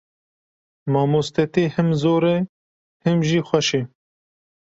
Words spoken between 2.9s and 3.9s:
him jî xweş e.